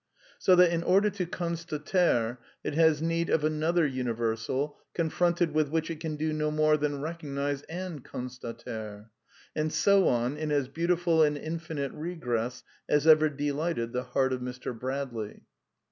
[0.39, 5.53] So that, in order to constater, it has need of another uni A versal, confronted
[5.53, 9.11] with which it can do no more than recognize and constater;
[9.55, 14.33] and so on, in as beautiful an I infinite regress as ever delighted the heart
[14.33, 14.75] of Mr.
[14.75, 15.43] Bradley.